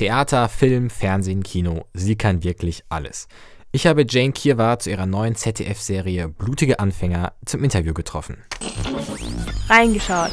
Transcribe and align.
Theater, 0.00 0.48
Film, 0.48 0.88
Fernsehen, 0.88 1.42
Kino, 1.42 1.84
sie 1.92 2.16
kann 2.16 2.42
wirklich 2.42 2.84
alles. 2.88 3.28
Ich 3.70 3.86
habe 3.86 4.06
Jane 4.08 4.32
Kierwa 4.32 4.78
zu 4.78 4.88
ihrer 4.88 5.04
neuen 5.04 5.34
ZDF-Serie 5.34 6.26
Blutige 6.26 6.80
Anfänger 6.80 7.34
zum 7.44 7.62
Interview 7.62 7.92
getroffen. 7.92 8.38
Reingeschaut. 9.68 10.30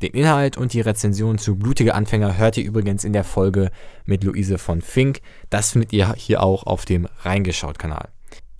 Den 0.00 0.12
Inhalt 0.12 0.56
und 0.56 0.74
die 0.74 0.80
Rezension 0.80 1.38
zu 1.38 1.56
Blutige 1.56 1.96
Anfänger 1.96 2.38
hört 2.38 2.56
ihr 2.56 2.64
übrigens 2.64 3.02
in 3.02 3.12
der 3.12 3.24
Folge 3.24 3.72
mit 4.04 4.22
Luise 4.22 4.58
von 4.58 4.80
Fink. 4.80 5.20
Das 5.50 5.72
findet 5.72 5.92
ihr 5.92 6.14
hier 6.14 6.44
auch 6.44 6.62
auf 6.68 6.84
dem 6.84 7.08
Reingeschaut-Kanal. 7.24 8.10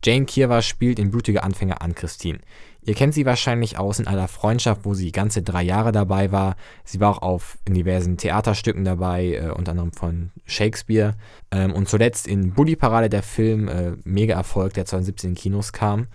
Jane 0.04 0.26
Kierwa 0.26 0.62
spielt 0.62 0.98
in 0.98 1.12
Blutige 1.12 1.44
Anfänger 1.44 1.80
an 1.80 1.94
Christine. 1.94 2.40
Ihr 2.86 2.94
kennt 2.94 3.14
sie 3.14 3.26
wahrscheinlich 3.26 3.78
aus 3.78 3.98
in 3.98 4.06
aller 4.06 4.28
Freundschaft, 4.28 4.84
wo 4.84 4.94
sie 4.94 5.10
ganze 5.10 5.42
drei 5.42 5.64
Jahre 5.64 5.90
dabei 5.90 6.30
war. 6.30 6.54
Sie 6.84 7.00
war 7.00 7.10
auch 7.10 7.22
auf 7.22 7.58
in 7.64 7.74
diversen 7.74 8.16
Theaterstücken 8.16 8.84
dabei, 8.84 9.32
äh, 9.34 9.50
unter 9.50 9.72
anderem 9.72 9.90
von 9.90 10.30
Shakespeare. 10.44 11.16
Ähm, 11.50 11.74
und 11.74 11.88
zuletzt 11.88 12.28
in 12.28 12.54
Bully 12.54 12.76
Parade 12.76 13.10
der 13.10 13.24
Film, 13.24 13.66
äh, 13.66 13.96
mega 14.04 14.36
Erfolg, 14.36 14.72
der 14.74 14.86
2017 14.86 15.30
in 15.30 15.36
Kinos 15.36 15.72
kam. 15.72 16.06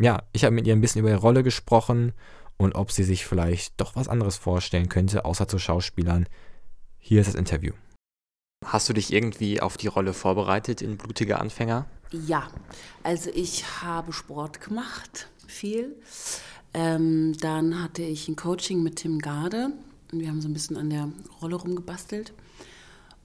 Ja, 0.00 0.22
ich 0.32 0.44
habe 0.44 0.54
mit 0.54 0.66
ihr 0.66 0.74
ein 0.74 0.80
bisschen 0.80 1.00
über 1.00 1.10
ihre 1.10 1.20
Rolle 1.20 1.42
gesprochen 1.42 2.14
und 2.56 2.74
ob 2.74 2.90
sie 2.90 3.04
sich 3.04 3.26
vielleicht 3.26 3.78
doch 3.78 3.94
was 3.94 4.08
anderes 4.08 4.38
vorstellen 4.38 4.88
könnte, 4.88 5.26
außer 5.26 5.46
zu 5.46 5.58
Schauspielern. 5.58 6.26
Hier 6.98 7.20
ist 7.20 7.26
das 7.26 7.34
Interview. 7.34 7.74
Hast 8.64 8.88
du 8.88 8.94
dich 8.94 9.12
irgendwie 9.12 9.60
auf 9.60 9.76
die 9.76 9.88
Rolle 9.88 10.14
vorbereitet 10.14 10.80
in 10.80 10.96
Blutige 10.96 11.38
Anfänger? 11.38 11.84
Ja, 12.10 12.48
also 13.02 13.28
ich 13.34 13.82
habe 13.82 14.14
Sport 14.14 14.62
gemacht 14.62 15.28
viel. 15.46 15.96
Ähm, 16.72 17.36
dann 17.40 17.82
hatte 17.82 18.02
ich 18.02 18.28
ein 18.28 18.36
Coaching 18.36 18.82
mit 18.82 18.96
Tim 18.96 19.20
Garde 19.20 19.72
und 20.12 20.20
wir 20.20 20.28
haben 20.28 20.40
so 20.40 20.48
ein 20.48 20.52
bisschen 20.52 20.76
an 20.76 20.90
der 20.90 21.10
Rolle 21.40 21.56
rumgebastelt. 21.56 22.32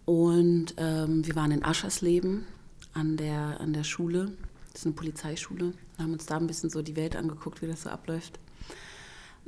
Und 0.06 0.74
ähm, 0.78 1.26
wir 1.26 1.36
waren 1.36 1.52
in 1.52 1.64
Aschersleben 1.64 2.46
an 2.94 3.18
der, 3.18 3.60
an 3.60 3.74
der 3.74 3.84
Schule, 3.84 4.32
das 4.72 4.82
ist 4.82 4.86
eine 4.88 4.96
Polizeischule, 4.96 5.74
haben 5.98 6.14
uns 6.14 6.26
da 6.26 6.38
ein 6.38 6.48
bisschen 6.48 6.70
so 6.70 6.82
die 6.82 6.96
Welt 6.96 7.16
angeguckt, 7.16 7.62
wie 7.62 7.68
das 7.68 7.84
so 7.84 7.90
abläuft. 7.90 8.40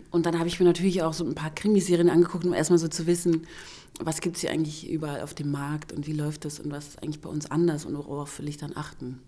Und 0.10 0.26
dann 0.26 0.38
habe 0.38 0.48
ich 0.48 0.60
mir 0.60 0.66
natürlich 0.66 1.02
auch 1.02 1.14
so 1.14 1.26
ein 1.26 1.36
paar 1.36 1.54
Krimiserien 1.54 2.10
angeguckt, 2.10 2.46
um 2.46 2.54
erstmal 2.54 2.80
so 2.80 2.88
zu 2.88 3.08
wissen, 3.08 3.48
was 4.00 4.22
gibt 4.22 4.36
es 4.36 4.42
hier 4.42 4.52
eigentlich 4.52 4.90
überall 4.90 5.22
auf 5.22 5.34
dem 5.34 5.52
Markt 5.52 5.94
und 5.94 6.08
wie 6.08 6.14
läuft 6.14 6.46
das 6.46 6.60
und 6.60 6.72
was 6.72 6.90
ist 6.90 7.04
eigentlich 7.04 7.22
bei 7.22 7.30
uns 7.30 7.50
anders 7.50 7.86
und 7.86 7.96
worauf 7.96 8.40
will 8.40 8.48
ich 8.48 8.58
dann 8.58 8.76
achten. 8.76 9.20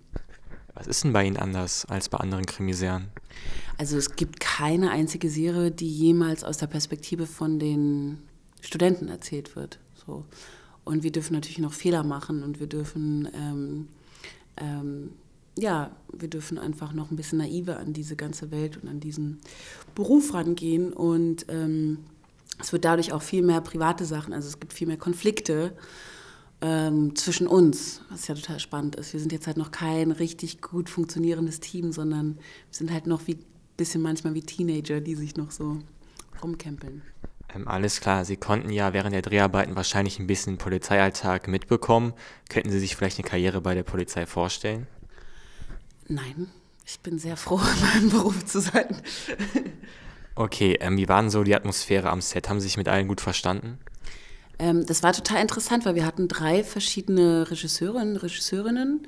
Was 0.75 0.87
ist 0.87 1.03
denn 1.03 1.13
bei 1.13 1.25
Ihnen 1.25 1.37
anders 1.37 1.85
als 1.85 2.09
bei 2.09 2.17
anderen 2.17 2.45
Krimiserien? 2.45 3.07
Also 3.77 3.97
es 3.97 4.15
gibt 4.15 4.39
keine 4.39 4.91
einzige 4.91 5.29
Serie, 5.29 5.71
die 5.71 5.89
jemals 5.89 6.43
aus 6.43 6.57
der 6.57 6.67
Perspektive 6.67 7.27
von 7.27 7.59
den 7.59 8.19
Studenten 8.61 9.07
erzählt 9.07 9.55
wird. 9.55 9.79
So. 10.05 10.25
Und 10.83 11.03
wir 11.03 11.11
dürfen 11.11 11.33
natürlich 11.33 11.59
noch 11.59 11.73
Fehler 11.73 12.03
machen 12.03 12.43
und 12.43 12.59
wir 12.59 12.67
dürfen, 12.67 13.27
ähm, 13.35 13.87
ähm, 14.57 15.11
ja, 15.57 15.91
wir 16.11 16.27
dürfen 16.27 16.57
einfach 16.57 16.93
noch 16.93 17.11
ein 17.11 17.15
bisschen 17.15 17.37
naiver 17.37 17.77
an 17.77 17.93
diese 17.93 18.15
ganze 18.15 18.51
Welt 18.51 18.77
und 18.81 18.89
an 18.89 18.99
diesen 18.99 19.39
Beruf 19.95 20.33
rangehen. 20.33 20.91
Und 20.91 21.45
ähm, 21.49 21.99
es 22.59 22.73
wird 22.73 22.85
dadurch 22.85 23.13
auch 23.13 23.21
viel 23.21 23.43
mehr 23.43 23.61
private 23.61 24.05
Sachen, 24.05 24.33
also 24.33 24.47
es 24.47 24.59
gibt 24.59 24.73
viel 24.73 24.87
mehr 24.87 24.97
Konflikte 24.97 25.73
ähm, 26.63 27.13
zwischen 27.15 27.45
uns, 27.45 28.01
was 28.09 28.27
ja 28.27 28.35
total 28.35 28.59
spannend 28.59 28.95
ist. 28.95 29.11
Wir 29.11 29.19
sind 29.19 29.33
jetzt 29.33 29.47
halt 29.47 29.57
noch 29.57 29.71
kein 29.71 30.11
richtig 30.11 30.61
gut 30.61 30.89
funktionierendes 30.89 31.59
Team, 31.59 31.91
sondern 31.91 32.35
wir 32.35 32.43
sind 32.71 32.91
halt 32.91 33.05
noch 33.05 33.27
wie 33.27 33.37
bisschen 33.75 34.01
manchmal 34.01 34.33
wie 34.33 34.43
Teenager, 34.43 35.01
die 35.01 35.15
sich 35.15 35.35
noch 35.35 35.51
so 35.51 35.79
rumkämpeln. 36.41 37.01
Ähm, 37.53 37.67
alles 37.67 37.99
klar, 37.99 38.23
Sie 38.23 38.37
konnten 38.37 38.69
ja 38.69 38.93
während 38.93 39.13
der 39.13 39.21
Dreharbeiten 39.21 39.75
wahrscheinlich 39.75 40.19
ein 40.19 40.27
bisschen 40.27 40.57
Polizeialltag 40.57 41.47
mitbekommen. 41.47 42.13
Könnten 42.49 42.71
Sie 42.71 42.79
sich 42.79 42.95
vielleicht 42.95 43.19
eine 43.19 43.27
Karriere 43.27 43.59
bei 43.59 43.75
der 43.75 43.83
Polizei 43.83 44.25
vorstellen? 44.25 44.87
Nein, 46.07 46.49
ich 46.85 46.99
bin 47.01 47.19
sehr 47.19 47.35
froh, 47.35 47.59
in 47.59 47.81
meinem 47.81 48.09
Beruf 48.09 48.45
zu 48.45 48.61
sein. 48.61 48.95
okay, 50.35 50.77
ähm, 50.79 50.95
wie 50.97 51.09
war 51.09 51.21
denn 51.21 51.29
so 51.29 51.43
die 51.43 51.55
Atmosphäre 51.55 52.09
am 52.09 52.21
Set? 52.21 52.47
Haben 52.47 52.59
Sie 52.59 52.67
sich 52.67 52.77
mit 52.77 52.87
allen 52.87 53.07
gut 53.07 53.21
verstanden? 53.21 53.79
Ähm, 54.59 54.85
das 54.85 55.03
war 55.03 55.13
total 55.13 55.41
interessant, 55.41 55.85
weil 55.85 55.95
wir 55.95 56.05
hatten 56.05 56.27
drei 56.27 56.63
verschiedene 56.63 57.49
Regisseurinnen, 57.49 58.17
Regisseurinnen 58.17 59.07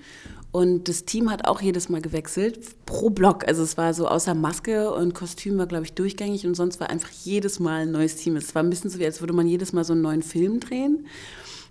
und 0.55 0.87
das 0.87 1.03
Team 1.03 1.29
hat 1.29 1.49
auch 1.49 1.59
jedes 1.59 1.89
Mal 1.89 1.99
gewechselt 1.99 2.85
pro 2.85 3.09
Block. 3.09 3.45
Also 3.45 3.61
es 3.61 3.75
war 3.75 3.93
so 3.93 4.07
außer 4.07 4.33
Maske 4.33 4.89
und 4.93 5.13
Kostüm 5.13 5.57
war, 5.57 5.67
glaube 5.67 5.83
ich, 5.83 5.91
durchgängig 5.91 6.47
und 6.47 6.55
sonst 6.55 6.79
war 6.79 6.89
einfach 6.89 7.09
jedes 7.09 7.59
Mal 7.59 7.81
ein 7.81 7.91
neues 7.91 8.15
Team. 8.15 8.37
Es 8.37 8.55
war 8.55 8.63
ein 8.63 8.69
bisschen 8.69 8.89
so, 8.89 8.97
wie 8.97 9.05
als 9.05 9.19
würde 9.19 9.33
man 9.33 9.47
jedes 9.47 9.73
Mal 9.73 9.83
so 9.83 9.91
einen 9.91 10.01
neuen 10.01 10.21
Film 10.21 10.61
drehen. 10.61 11.07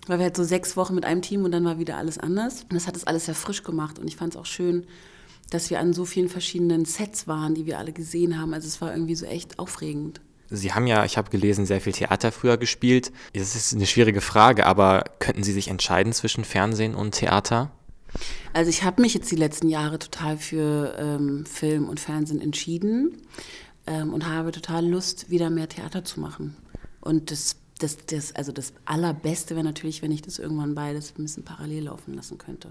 Weil 0.05 0.19
wir 0.19 0.25
halt 0.25 0.37
so 0.37 0.43
sechs 0.43 0.77
Wochen 0.77 0.93
mit 0.93 1.03
einem 1.03 1.23
Team 1.23 1.45
und 1.45 1.51
dann 1.51 1.65
war 1.65 1.79
wieder 1.79 1.97
alles 1.97 2.19
anders. 2.19 2.61
Und 2.61 2.75
das 2.75 2.85
hat 2.85 2.95
es 2.95 3.07
alles 3.07 3.25
sehr 3.25 3.33
frisch 3.33 3.63
gemacht. 3.63 3.97
Und 3.97 4.07
ich 4.07 4.17
fand 4.17 4.35
es 4.35 4.39
auch 4.39 4.45
schön, 4.45 4.85
dass 5.49 5.71
wir 5.71 5.79
an 5.79 5.93
so 5.93 6.05
vielen 6.05 6.29
verschiedenen 6.29 6.85
Sets 6.85 7.27
waren, 7.27 7.55
die 7.55 7.65
wir 7.65 7.79
alle 7.79 7.91
gesehen 7.91 8.39
haben. 8.39 8.53
Also 8.53 8.67
es 8.67 8.81
war 8.81 8.91
irgendwie 8.91 9.15
so 9.15 9.25
echt 9.25 9.57
aufregend. 9.57 10.21
Sie 10.49 10.73
haben 10.73 10.87
ja, 10.87 11.05
ich 11.05 11.17
habe 11.17 11.29
gelesen, 11.29 11.65
sehr 11.65 11.81
viel 11.81 11.93
Theater 11.93 12.31
früher 12.31 12.57
gespielt. 12.57 13.11
Es 13.33 13.55
ist 13.55 13.73
eine 13.73 13.85
schwierige 13.85 14.21
Frage, 14.21 14.65
aber 14.65 15.05
könnten 15.19 15.43
Sie 15.43 15.53
sich 15.53 15.69
entscheiden 15.69 16.13
zwischen 16.13 16.43
Fernsehen 16.43 16.95
und 16.95 17.11
Theater? 17.15 17.71
Also 18.53 18.69
ich 18.69 18.83
habe 18.83 19.01
mich 19.01 19.13
jetzt 19.13 19.31
die 19.31 19.35
letzten 19.35 19.69
Jahre 19.69 19.99
total 19.99 20.37
für 20.37 20.95
ähm, 20.97 21.45
Film 21.45 21.89
und 21.89 21.99
Fernsehen 21.99 22.39
entschieden 22.39 23.17
ähm, 23.87 24.13
und 24.13 24.27
habe 24.27 24.51
total 24.51 24.85
Lust, 24.85 25.29
wieder 25.29 25.49
mehr 25.49 25.67
Theater 25.67 26.05
zu 26.05 26.19
machen. 26.19 26.55
Und 27.01 27.31
das, 27.31 27.57
das, 27.79 27.97
das, 28.05 28.33
also 28.33 28.51
das 28.51 28.73
Allerbeste 28.85 29.55
wäre 29.55 29.65
natürlich, 29.65 30.01
wenn 30.01 30.11
ich 30.11 30.21
das 30.21 30.39
irgendwann 30.39 30.75
beides 30.75 31.13
ein 31.17 31.23
bisschen 31.23 31.43
parallel 31.43 31.85
laufen 31.85 32.13
lassen 32.13 32.37
könnte. 32.37 32.69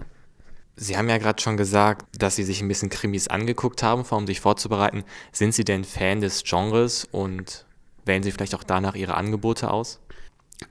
Sie 0.75 0.97
haben 0.97 1.07
ja 1.07 1.17
gerade 1.17 1.41
schon 1.41 1.57
gesagt, 1.57 2.05
dass 2.17 2.35
Sie 2.35 2.43
sich 2.43 2.61
ein 2.61 2.67
bisschen 2.67 2.89
Krimis 2.89 3.27
angeguckt 3.27 3.81
haben, 3.81 4.03
um 4.03 4.27
sich 4.27 4.41
vorzubereiten. 4.41 5.03
Sind 5.31 5.53
Sie 5.53 5.63
denn 5.63 5.83
Fan 5.83 6.21
des 6.21 6.43
Genres 6.43 7.05
und 7.11 7.65
wählen 8.03 8.23
Sie 8.23 8.31
vielleicht 8.31 8.55
auch 8.55 8.63
danach 8.63 8.95
Ihre 8.95 9.15
Angebote 9.15 9.71
aus? 9.71 9.99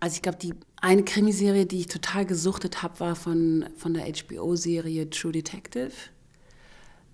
Also 0.01 0.17
ich 0.17 0.23
glaube, 0.23 0.39
die 0.39 0.55
eine 0.81 1.05
Krimiserie, 1.05 1.67
die 1.67 1.81
ich 1.81 1.87
total 1.87 2.27
gesuchtet 2.27 2.83
habe, 2.83 3.01
war 3.01 3.17
von, 3.17 3.67
von 3.77 3.95
der 3.95 4.05
HBO-Serie 4.05 5.09
True 5.11 5.33
Detective. 5.33 5.93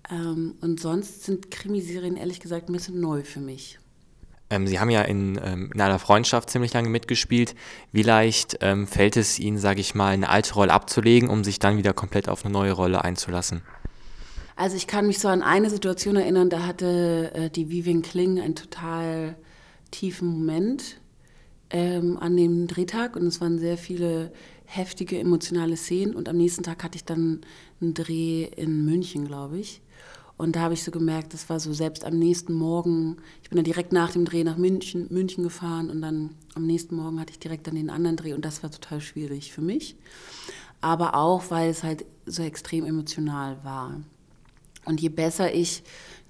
Ähm, 0.09 0.55
und 0.61 0.79
sonst 0.79 1.23
sind 1.23 1.51
Krimiserien 1.51 2.17
ehrlich 2.17 2.39
gesagt 2.39 2.69
ein 2.69 2.73
bisschen 2.73 2.99
neu 2.99 3.23
für 3.23 3.39
mich. 3.39 3.79
Ähm, 4.51 4.67
Sie 4.67 4.79
haben 4.79 4.89
ja 4.89 5.01
in, 5.01 5.39
ähm, 5.43 5.71
in 5.73 5.81
einer 5.81 5.97
Freundschaft 5.97 6.49
ziemlich 6.49 6.73
lange 6.73 6.89
mitgespielt. 6.89 7.55
Wie 7.91 8.03
leicht 8.03 8.57
ähm, 8.61 8.85
fällt 8.85 9.17
es 9.17 9.39
Ihnen, 9.39 9.57
sage 9.57 9.79
ich 9.79 9.95
mal, 9.95 10.13
eine 10.13 10.29
alte 10.29 10.53
Rolle 10.53 10.73
abzulegen, 10.73 11.29
um 11.29 11.43
sich 11.43 11.57
dann 11.57 11.77
wieder 11.77 11.93
komplett 11.93 12.29
auf 12.29 12.45
eine 12.45 12.51
neue 12.51 12.73
Rolle 12.73 13.03
einzulassen? 13.03 13.61
Also 14.57 14.75
ich 14.75 14.85
kann 14.85 15.07
mich 15.07 15.19
so 15.19 15.29
an 15.29 15.41
eine 15.41 15.69
Situation 15.69 16.17
erinnern, 16.17 16.49
da 16.49 16.67
hatte 16.67 17.31
äh, 17.33 17.49
die 17.49 17.69
Vivian 17.71 18.01
Kling 18.03 18.39
einen 18.39 18.55
total 18.55 19.35
tiefen 19.89 20.27
Moment 20.27 20.99
ähm, 21.71 22.17
an 22.19 22.35
dem 22.35 22.67
Drehtag 22.67 23.15
und 23.15 23.25
es 23.25 23.41
waren 23.41 23.57
sehr 23.57 23.77
viele 23.77 24.31
heftige 24.65 25.17
emotionale 25.17 25.77
Szenen 25.77 26.13
und 26.13 26.29
am 26.29 26.37
nächsten 26.37 26.63
Tag 26.63 26.83
hatte 26.83 26.97
ich 26.97 27.05
dann 27.05 27.41
einen 27.81 27.93
Dreh 27.93 28.43
in 28.55 28.85
München, 28.85 29.25
glaube 29.25 29.57
ich. 29.57 29.81
Und 30.41 30.55
da 30.55 30.61
habe 30.61 30.73
ich 30.73 30.83
so 30.83 30.89
gemerkt, 30.89 31.35
das 31.35 31.49
war 31.51 31.59
so 31.59 31.71
selbst 31.71 32.03
am 32.03 32.17
nächsten 32.17 32.53
Morgen, 32.53 33.17
ich 33.43 33.51
bin 33.51 33.57
dann 33.57 33.63
direkt 33.63 33.93
nach 33.93 34.09
dem 34.09 34.25
Dreh 34.25 34.43
nach 34.43 34.57
München, 34.57 35.05
München 35.11 35.43
gefahren 35.43 35.91
und 35.91 36.01
dann 36.01 36.31
am 36.55 36.65
nächsten 36.65 36.95
Morgen 36.95 37.19
hatte 37.19 37.29
ich 37.29 37.37
direkt 37.37 37.67
dann 37.67 37.75
den 37.75 37.91
anderen 37.91 38.17
Dreh 38.17 38.33
und 38.33 38.43
das 38.43 38.63
war 38.63 38.71
total 38.71 39.01
schwierig 39.01 39.53
für 39.53 39.61
mich. 39.61 39.95
Aber 40.81 41.13
auch, 41.13 41.43
weil 41.49 41.69
es 41.69 41.83
halt 41.83 42.05
so 42.25 42.41
extrem 42.41 42.85
emotional 42.85 43.63
war. 43.63 44.01
Und 44.85 44.99
je 44.99 45.09
besser 45.09 45.53
ich 45.53 45.83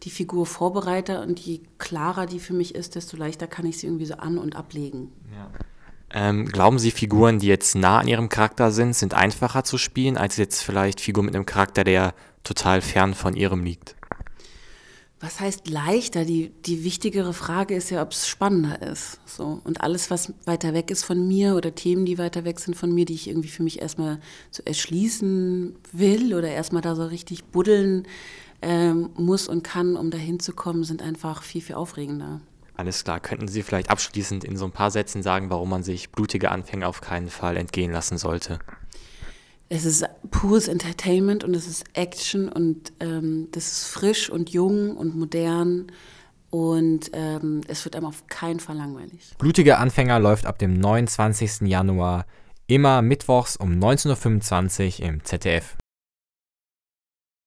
die 0.03 0.09
Figur 0.09 0.45
vorbereite 0.45 1.21
und 1.21 1.39
je 1.39 1.61
klarer 1.77 2.25
die 2.25 2.41
für 2.41 2.53
mich 2.53 2.75
ist, 2.75 2.95
desto 2.95 3.15
leichter 3.15 3.47
kann 3.47 3.65
ich 3.65 3.77
sie 3.77 3.87
irgendwie 3.87 4.07
so 4.07 4.15
an- 4.15 4.39
und 4.39 4.57
ablegen. 4.57 5.13
Ja. 5.33 5.49
Ähm, 6.13 6.47
glauben 6.47 6.79
Sie, 6.79 6.91
Figuren, 6.91 7.39
die 7.39 7.47
jetzt 7.47 7.75
nah 7.75 7.99
an 7.99 8.09
Ihrem 8.09 8.27
Charakter 8.27 8.71
sind, 8.71 8.93
sind 8.93 9.13
einfacher 9.13 9.63
zu 9.63 9.77
spielen, 9.77 10.17
als 10.17 10.35
jetzt 10.35 10.63
vielleicht 10.63 10.99
Figuren 10.99 11.27
mit 11.27 11.35
einem 11.35 11.45
Charakter, 11.45 11.85
der 11.85 12.13
total 12.43 12.81
fern 12.81 13.13
von 13.13 13.37
Ihrem 13.37 13.63
liegt? 13.63 13.95
Was 15.21 15.39
heißt 15.39 15.69
leichter? 15.69 16.25
Die, 16.25 16.49
die 16.65 16.83
wichtigere 16.83 17.33
Frage 17.33 17.75
ist 17.75 17.91
ja, 17.91 18.01
ob 18.01 18.11
es 18.11 18.27
spannender 18.27 18.81
ist. 18.81 19.19
So. 19.25 19.61
Und 19.63 19.81
alles, 19.81 20.09
was 20.09 20.33
weiter 20.45 20.73
weg 20.73 20.89
ist 20.89 21.03
von 21.03 21.27
mir 21.27 21.55
oder 21.55 21.75
Themen, 21.75 22.05
die 22.05 22.17
weiter 22.17 22.43
weg 22.43 22.59
sind 22.59 22.75
von 22.75 22.91
mir, 22.91 23.05
die 23.05 23.13
ich 23.13 23.27
irgendwie 23.27 23.49
für 23.49 23.61
mich 23.61 23.81
erstmal 23.81 24.19
so 24.49 24.63
erschließen 24.63 25.75
will 25.91 26.33
oder 26.33 26.49
erstmal 26.49 26.81
da 26.81 26.95
so 26.95 27.05
richtig 27.05 27.45
buddeln 27.45 28.07
ähm, 28.63 29.11
muss 29.15 29.47
und 29.47 29.63
kann, 29.63 29.95
um 29.95 30.09
dahin 30.09 30.39
zu 30.39 30.53
kommen, 30.53 30.83
sind 30.83 31.03
einfach 31.03 31.43
viel, 31.43 31.61
viel 31.61 31.75
aufregender. 31.75 32.41
Alles 32.75 33.03
klar. 33.03 33.19
Könnten 33.19 33.47
Sie 33.47 33.61
vielleicht 33.61 33.91
abschließend 33.91 34.43
in 34.43 34.57
so 34.57 34.65
ein 34.65 34.71
paar 34.71 34.89
Sätzen 34.89 35.21
sagen, 35.21 35.51
warum 35.51 35.69
man 35.69 35.83
sich 35.83 36.09
blutige 36.09 36.49
Anfänge 36.49 36.87
auf 36.87 36.99
keinen 36.99 37.29
Fall 37.29 37.57
entgehen 37.57 37.91
lassen 37.91 38.17
sollte? 38.17 38.57
Es 39.73 39.85
ist 39.85 40.03
pures 40.31 40.67
Entertainment 40.67 41.45
und 41.45 41.55
es 41.55 41.65
ist 41.65 41.85
Action 41.93 42.49
und 42.49 42.91
ähm, 42.99 43.47
das 43.53 43.71
ist 43.71 43.85
frisch 43.85 44.29
und 44.29 44.49
jung 44.49 44.97
und 44.97 45.15
modern 45.15 45.93
und 46.49 47.09
ähm, 47.13 47.61
es 47.69 47.85
wird 47.85 47.95
einem 47.95 48.05
auf 48.05 48.27
keinen 48.27 48.59
Fall 48.59 48.75
langweilig. 48.75 49.31
Blutige 49.37 49.77
Anfänger 49.77 50.19
läuft 50.19 50.45
ab 50.45 50.59
dem 50.59 50.73
29. 50.73 51.61
Januar 51.61 52.25
Immer 52.67 53.01
mittwochs 53.01 53.55
um 53.55 53.79
19.25 53.79 54.99
Uhr 54.99 55.07
im 55.07 55.23
ZDF. 55.23 55.77